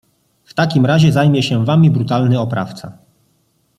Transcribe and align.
W 0.43 0.53
takim 0.53 0.85
razie 0.85 1.11
zajmie 1.11 1.43
się 1.43 1.65
wami 1.65 1.91
brutalny 1.91 2.39
oprawca. 2.39 2.97